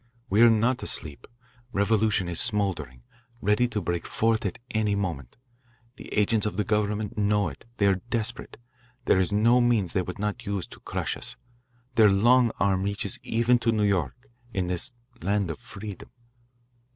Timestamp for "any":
4.71-4.95